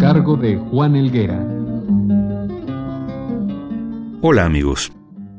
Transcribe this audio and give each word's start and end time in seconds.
Cargo 0.00 0.36
de 0.36 0.56
Juan 0.56 0.96
Elguera. 0.96 1.46
Hola 4.22 4.46
amigos. 4.46 4.90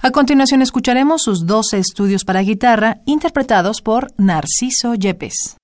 A 0.00 0.10
continuación 0.10 0.62
escucharemos 0.62 1.22
sus 1.22 1.46
12 1.46 1.78
estudios 1.78 2.24
para 2.24 2.40
guitarra 2.40 3.02
interpretados 3.06 3.80
por 3.82 4.08
Narciso 4.18 4.94
Yepes. 4.94 5.56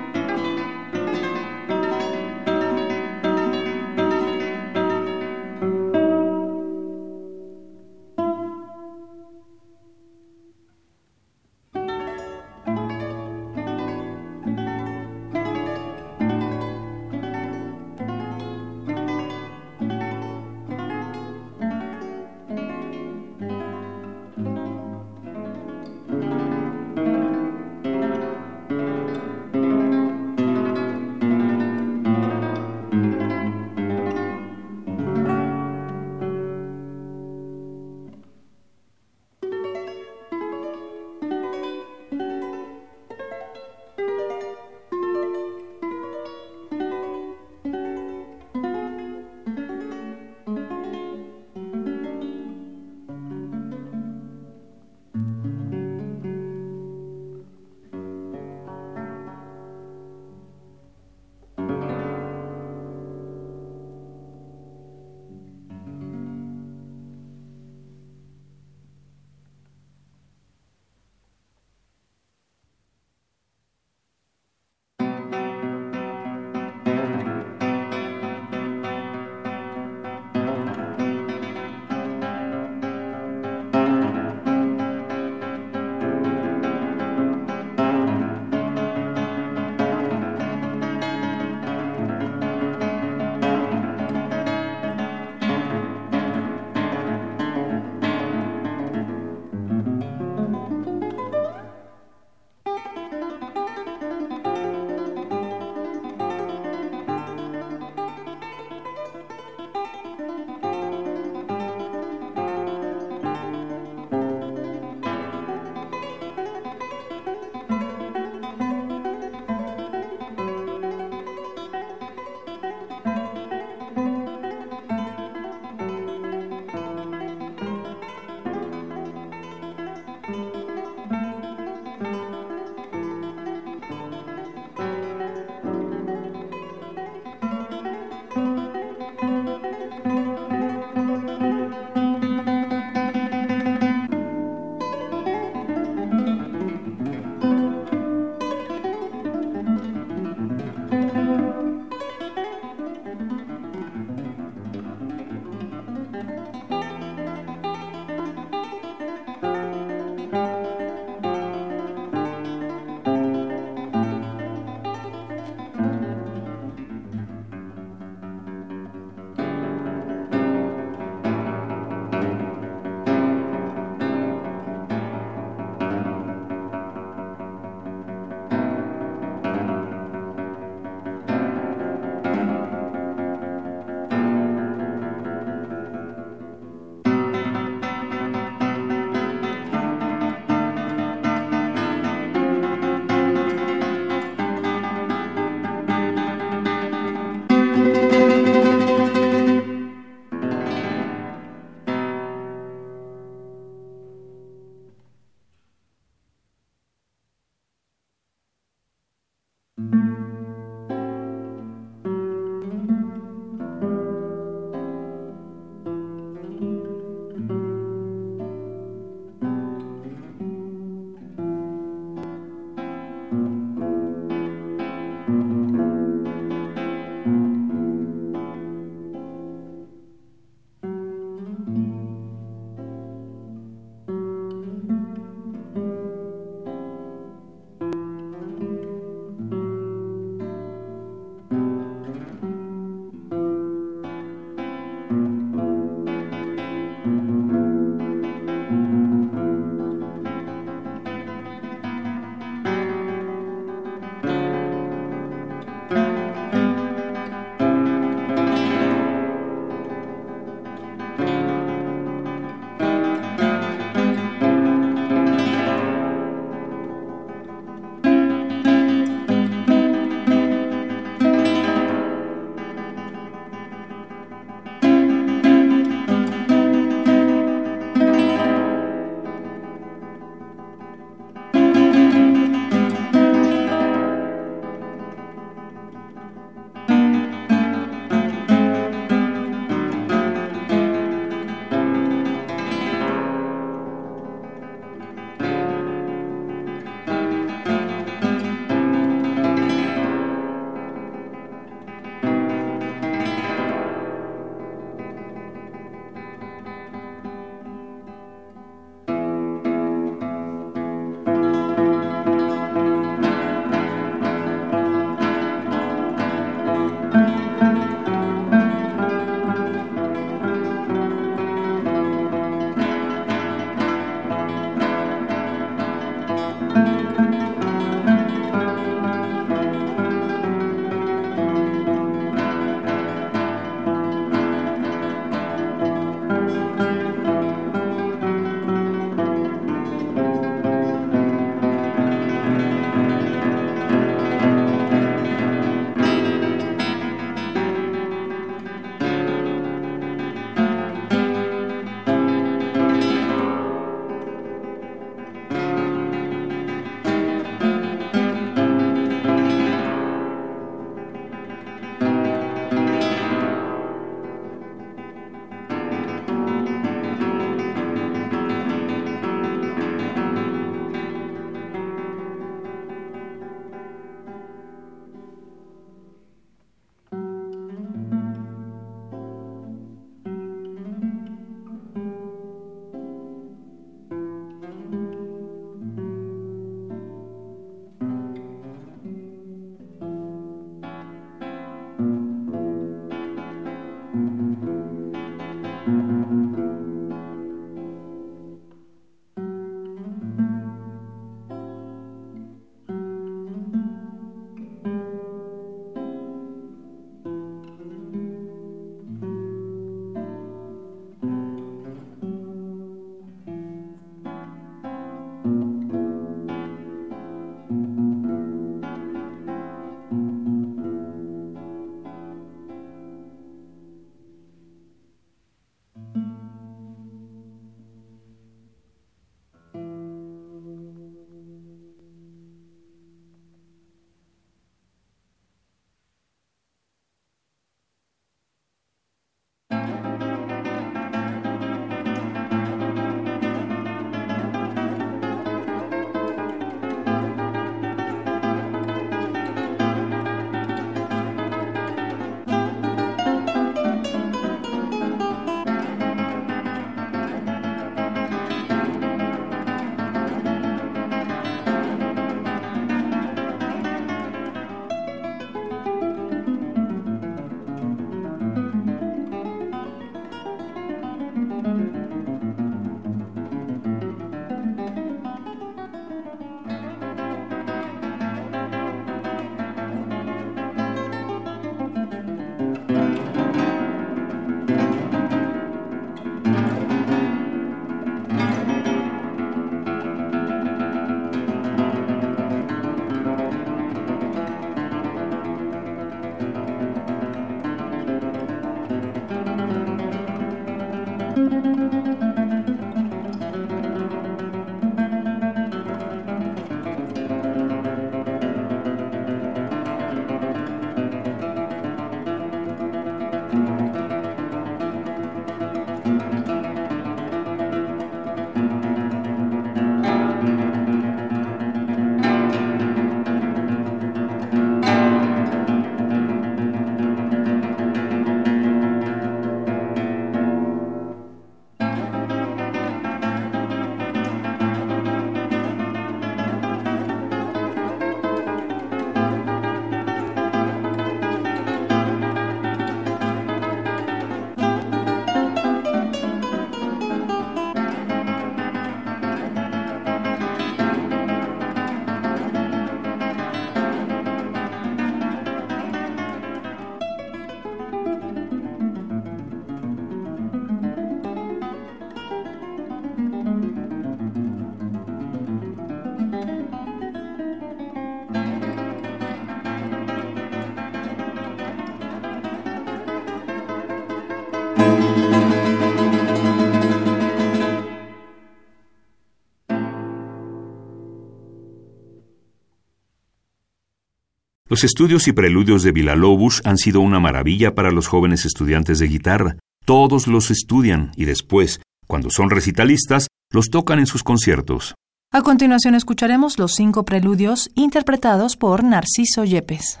Los 584.74 584.82
estudios 584.82 585.28
y 585.28 585.32
preludios 585.32 585.84
de 585.84 585.92
Villalobos 585.92 586.60
han 586.64 586.78
sido 586.78 586.98
una 586.98 587.20
maravilla 587.20 587.76
para 587.76 587.92
los 587.92 588.08
jóvenes 588.08 588.44
estudiantes 588.44 588.98
de 588.98 589.06
guitarra. 589.06 589.56
Todos 589.84 590.26
los 590.26 590.50
estudian 590.50 591.12
y 591.14 591.26
después, 591.26 591.80
cuando 592.08 592.28
son 592.28 592.50
recitalistas, 592.50 593.28
los 593.52 593.66
tocan 593.66 594.00
en 594.00 594.06
sus 594.06 594.24
conciertos. 594.24 594.96
A 595.30 595.42
continuación 595.42 595.94
escucharemos 595.94 596.58
los 596.58 596.72
cinco 596.72 597.04
preludios 597.04 597.70
interpretados 597.76 598.56
por 598.56 598.82
Narciso 598.82 599.44
Yepes. 599.44 600.00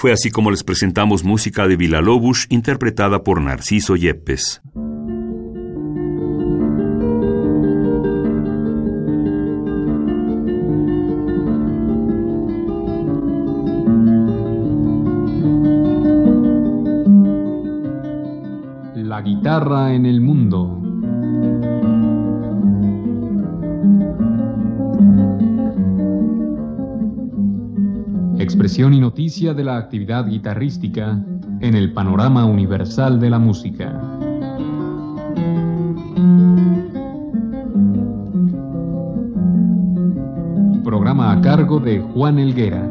Fue 0.00 0.12
así 0.12 0.30
como 0.30 0.50
les 0.50 0.64
presentamos 0.64 1.24
música 1.24 1.68
de 1.68 1.76
Villa-Lobos 1.76 2.46
interpretada 2.48 3.22
por 3.22 3.38
Narciso 3.42 3.96
Yepes. 3.96 4.62
De 29.30 29.62
la 29.62 29.76
actividad 29.76 30.26
guitarrística 30.26 31.16
en 31.60 31.74
el 31.76 31.92
panorama 31.92 32.44
universal 32.46 33.20
de 33.20 33.30
la 33.30 33.38
música. 33.38 33.92
Programa 40.82 41.30
a 41.30 41.40
cargo 41.40 41.78
de 41.78 42.00
Juan 42.00 42.40
Elguera. 42.40 42.84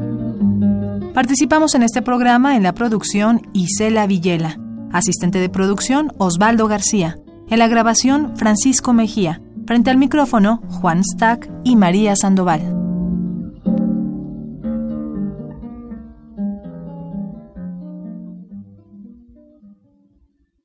Participamos 1.14 1.76
en 1.76 1.84
este 1.84 2.02
programa 2.02 2.56
en 2.56 2.64
la 2.64 2.74
producción 2.74 3.42
Isela 3.52 4.08
Villela, 4.08 4.58
asistente 4.94 5.40
de 5.40 5.50
producción 5.50 6.14
Osvaldo 6.18 6.70
García, 6.70 7.18
en 7.50 7.60
la 7.60 7.68
grabación 7.68 8.38
Francisco 8.38 8.94
Mejía, 8.94 9.42
frente 9.68 9.90
al 9.90 9.98
micrófono 9.98 10.62
Juan 10.70 11.04
Stack 11.04 11.52
y 11.66 11.76
María 11.76 12.16
Sandoval. 12.16 12.79